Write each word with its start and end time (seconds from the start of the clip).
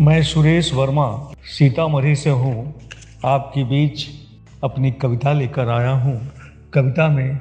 मैं 0.00 0.22
सुरेश 0.22 0.74
वर्मा, 0.74 1.30
सीतामढ़ी 1.42 2.16
से 2.16 2.30
हूँ। 2.30 2.74
आपके 3.24 3.64
बीच 3.64 4.06
अपनी 4.64 4.90
कविता 4.90 5.32
लेकर 5.32 5.68
आया 5.68 5.90
हूँ। 5.90 6.28
कविता 6.74 7.08
में, 7.08 7.40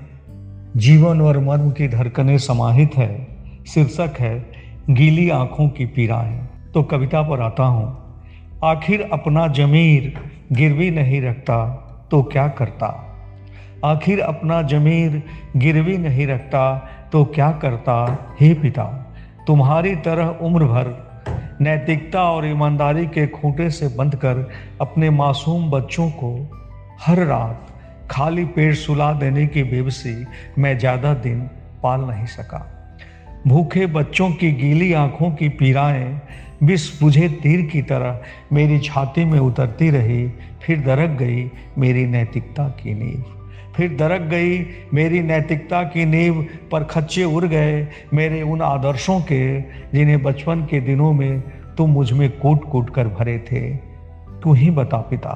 जीवन 0.77 1.21
और 1.21 1.39
मर्म 1.39 1.71
की 1.71 1.87
धड़कनें 1.87 2.37
समाहित 2.37 2.91
है, 2.95 3.27
शीर्षक 3.67 4.13
है, 4.19 4.51
गीली 4.89 5.29
आँखों 5.29 5.69
की 5.69 5.85
पीड़ाएँ। 5.85 6.47
तो 6.73 6.83
कविता 6.83 7.21
पर 7.21 7.41
आता 7.41 7.63
हूँ। 7.63 7.97
आखिर 8.63 9.09
अपना 9.13 9.47
जमीर 9.47 10.17
गिरवी 10.51 10.91
नहीं 10.91 11.21
रखता 11.21 11.83
तो 12.11 12.23
क्या 12.23 12.47
करता? 12.47 13.03
आखिर 13.85 14.19
अपना 14.19 14.61
जमीर 14.61 15.23
गिरवी 15.55 15.97
नहीं 15.97 16.27
रखता 16.27 16.89
तो 17.11 17.25
क्या 17.25 17.51
करता? 17.51 18.17
हे 18.41 18.53
पिता 18.53 19.06
तुम्हारी 19.47 19.95
तरह 19.95 20.27
उम्र 20.41 20.65
भर 20.65 20.87
नैतिकता 21.61 22.23
और 22.23 22.45
ईमानदारी 22.45 23.05
के 23.07 23.27
खूंटे 23.27 23.69
से 23.69 23.87
बंद 23.87 24.15
कर 24.15 24.49
अपने 24.81 25.09
मासूम 25.09 25.69
बच्चों 25.71 26.09
को 26.09 26.31
हर 27.01 27.23
रात 27.25 27.67
खाली 28.11 28.45
पेट 28.45 28.75
सुला 28.75 29.11
देने 29.13 29.45
की 29.47 29.63
बेबसी 29.63 30.25
मैं 30.57 30.77
ज़्यादा 30.79 31.13
दिन 31.13 31.39
पाल 31.83 32.01
नहीं 32.01 32.25
सका। 32.25 32.59
भूखे 33.47 33.85
बच्चों 33.85 34.29
की 34.31 34.51
गीली 34.51 34.93
आँखों 34.93 35.31
की 35.31 35.49
पीड़ाएँ 35.49 36.21
विष 36.63 37.01
बुझे 37.01 37.29
तीर 37.29 37.61
की 37.61 37.81
तरह 37.81 38.19
मेरी 38.53 38.79
छाती 38.79 39.25
में 39.25 39.39
उतरती 39.39 39.89
रही, 39.89 40.27
फिर 40.63 40.81
दरक 40.81 41.17
गई 41.19 41.49
मेरी 41.77 42.05
नैतिकता 42.05 42.69
की 42.69 42.93
नींव। 42.93 43.36
फिर 43.77 43.95
दरक 43.95 44.21
गई। 44.21 44.65
मेरी 44.93 45.19
नैतिकता 45.19 45.83
की 45.83 46.05
नींव 46.05 46.45
पर 46.71 46.83
खच्चे 46.83 47.23
उड़ 47.23 47.45
गए। 47.45 47.87
मेरे 48.13 48.41
उन 48.41 48.61
आदर्शों 48.61 49.19
के, 49.21 49.61
जिन्हें 49.61 50.23
बचपन 50.23 50.61
के 50.61 50.79
दिनों 50.81 51.13
में 51.13 51.39
तुम 51.77 51.89
मुझमें 51.89 52.29
कूट 52.39 52.63
कूट 52.71 52.89
कर 52.89 53.07
भरे 53.07 53.37
थे। 53.51 53.75
तू 54.43 54.53
ही 54.53 54.69
बता 54.69 54.97
पिता, 54.97 55.33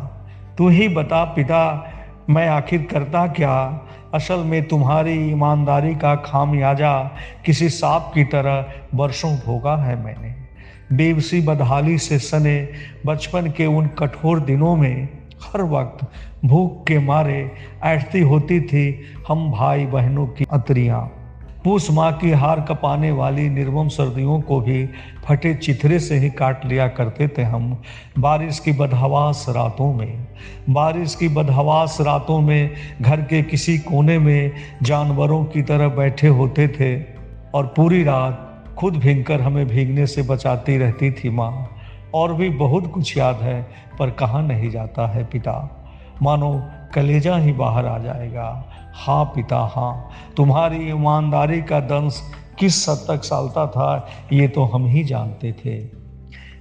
तू 0.57 0.69
ही 0.69 0.87
बता 0.87 1.23
पिता, 1.23 1.91
मैं 2.29 2.47
आखिर 2.47 2.87
करता 2.91 3.27
क्या? 3.27 3.81
असल 4.13 4.39
में 4.39 4.67
तुम्हारी 4.67 5.13
ईमानदारी 5.31 5.95
का 5.95 6.15
खामियाजा 6.15 7.17
किसी 7.45 7.69
सांप 7.69 8.11
की 8.13 8.23
तरह 8.23 8.65
वर्षों 8.93 9.35
भोगा 9.35 9.75
है 9.77 9.95
मैंने। 10.05 10.33
बेबसी 10.95 11.41
बदहाली 11.41 11.97
से 11.97 12.19
सने 12.19 12.69
बचपन 13.05 13.47
के 13.47 13.65
उन 13.65 13.87
कठोर 13.87 14.39
दिनों 14.39 14.75
में 14.75 15.07
हर 15.43 15.61
वक्त 15.61 16.05
भूख 16.45 16.87
के 16.87 16.99
मारे 16.99 17.51
ऐठती 17.83 18.19
होती 18.19 18.61
थी 18.61 19.01
हम 19.27 19.51
भाई 19.51 19.85
बहनों 19.85 20.27
की 20.27 20.45
अतरियाँ। 20.51 21.11
पूस 21.63 21.91
माँ 21.91 22.11
की 22.13 22.31
हार 22.31 22.61
कपाने 22.61 23.11
वाली 23.11 23.49
निर्मम 23.49 23.87
सर्दियों 23.87 24.41
को 24.41 24.59
भी 24.61 24.89
फटे 25.25 25.53
चिथरे 25.53 25.99
से 25.99 26.17
ही 26.17 26.29
काट 26.29 26.65
लिया 26.65 26.87
करते 26.87 27.27
थे 27.27 27.41
हम। 27.41 27.81
बारिश 28.19 28.59
की 28.59 28.71
बदहवास 28.71 29.45
रातों 29.49 29.93
में, 29.93 30.27
बारिश 30.69 31.15
की 31.15 31.27
बदहवास 31.27 31.97
रातों 32.01 32.39
में 32.41 32.71
घर 33.01 33.21
के 33.21 33.41
किसी 33.43 33.77
कोने 33.79 34.19
में 34.19 34.51
जानवरों 34.83 35.43
की 35.45 35.61
तरह 35.61 35.87
बैठे 35.87 36.27
होते 36.27 36.67
थे 36.67 37.03
और 37.53 37.73
पूरी 37.77 38.03
रात 38.03 38.47
खुद 38.77 38.95
भींग 38.95 39.31
हमें 39.31 39.67
भीगने 39.67 40.07
से 40.07 40.21
बचाती 40.21 40.77
रहती 40.77 41.11
थी 41.11 41.29
माँ। 41.29 41.69
और 42.13 42.33
भी 42.33 42.49
बहुत 42.49 42.91
कुछ 42.91 43.17
याद 43.17 43.35
है, 43.35 43.71
पर 43.99 44.09
कहाँ 44.09 44.43
नहीं 44.43 44.69
जाता 44.69 45.07
है 45.07 45.23
पिता। 45.23 45.77
मानो 46.21 46.63
कलेजा 46.95 47.37
ही 47.37 47.51
बाहर 47.51 47.85
आ 47.85 47.97
जाएगा। 47.97 48.65
हाँ 48.95 49.25
पिता 49.25 49.57
हाँ। 49.57 50.09
तुम्हारी 50.37 50.89
ईमानदारी 50.89 51.61
का 51.61 51.79
दंश 51.79 52.21
किस 52.59 52.89
हद 52.89 52.95
तक 52.95 53.23
सालता 53.23 53.67
था, 53.67 54.07
ये 54.33 54.47
तो 54.47 54.63
हम 54.63 54.85
ही 54.85 55.03
जानते 55.03 55.51
थे। 55.51 56.01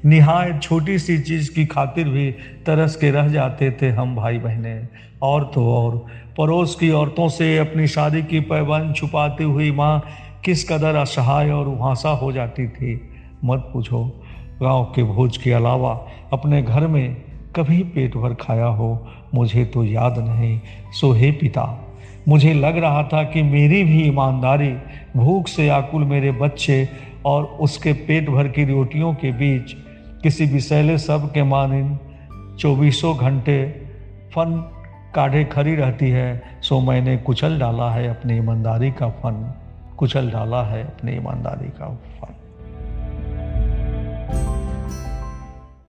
निहायत 0.04 0.62
छोटी 0.62 0.98
सी 0.98 1.18
चीज़ 1.18 1.54
की 1.54 1.66
खातिर 1.66 2.08
भी 2.08 2.32
तरस 2.66 2.96
के 2.96 3.10
रह 3.10 3.28
जाते 3.28 3.70
थे 3.70 3.90
हम 3.90 4.16
भाई 4.16 4.38
बहने 4.38 4.82
और 5.22 5.44
तो 5.54 5.74
और, 5.74 6.06
पड़ोस 6.38 6.74
की 6.74 6.90
औरतों 6.90 7.28
से 7.28 7.58
अपनी 7.58 7.86
शादी 7.86 8.22
की 8.22 8.40
पैबंद 8.40 8.94
छुपाती 8.94 9.44
हुई 9.44 9.70
माँ 9.70 10.04
किस 10.44 10.72
कदर 10.72 10.94
असहाय 10.94 11.50
और 11.50 11.68
उहासा 11.68 12.08
हो 12.08 12.32
जाती 12.32 12.68
थी। 12.68 13.10
मत 13.44 13.70
पूछो। 13.72 14.19
गाँव 14.62 14.84
के 14.94 15.02
भोज 15.02 15.36
के 15.36 15.52
अलावा 15.52 15.92
अपने 16.32 16.62
घर 16.62 16.86
में 16.86 17.16
कभी 17.56 17.82
पेट 17.84 18.16
भर 18.16 18.34
खाया 18.34 18.66
हो, 18.66 19.06
मुझे 19.34 19.64
तो 19.64 19.84
याद 19.84 20.18
नहीं। 20.18 20.60
सो 20.92 21.12
हे 21.12 21.30
पिता, 21.32 21.64
मुझे 22.28 22.52
लग 22.54 22.76
रहा 22.76 23.02
था 23.02 23.22
कि 23.24 23.42
मेरी 23.42 23.82
भी 23.84 24.02
ईमानदारी 24.02 24.72
भूख 25.16 25.48
से 25.48 25.68
आकुल 25.68 26.04
मेरे 26.04 26.32
बच्चे 26.32 26.88
और 27.26 27.44
उसके 27.60 27.92
पेट 27.92 28.28
भर 28.30 28.48
की 28.48 28.64
रोटियों 28.64 29.14
के 29.14 29.32
बीच 29.32 29.72
किसी 30.22 30.46
विषैले 30.46 30.98
सब 30.98 31.30
के 31.32 31.42
मानिन। 31.42 31.98
चौबीसों 32.58 33.16
घंटे 33.16 33.64
फन 34.34 34.52
काढ़े 35.14 35.44
खड़ी 35.44 35.74
रहती 35.74 36.10
है, 36.10 36.42
सो 36.62 36.80
मैंने 36.80 37.16
कुचल 37.16 37.58
डाला 37.58 37.90
है 37.90 38.08
अपनी 38.08 38.36
ईमानदारी 38.36 38.90
का 38.90 39.08
फन। 39.08 39.54
कुचल 39.96 40.30
डाला 40.30 40.62
है 40.62 40.82
अपनी 40.84 41.12
ईमानदारी 41.12 41.68
का 41.70 41.88
फन। 42.20 42.34